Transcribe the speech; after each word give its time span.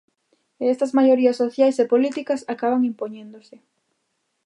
E 0.61 0.65
estas 0.73 0.91
maiorías 0.97 1.39
sociais 1.43 1.77
e 1.83 1.89
políticas 1.93 2.41
acaban 2.53 2.87
impoñéndose. 2.91 3.55